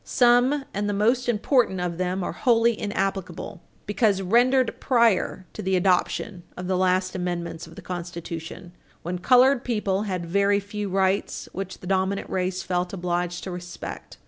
[0.03, 5.75] Some, and the most important, of them are wholly inapplicable because rendered prior to the
[5.75, 8.71] adoption of the last amendments of the Constitution,
[9.03, 14.17] when colored people had very few rights which the dominant race felt obliged to respect.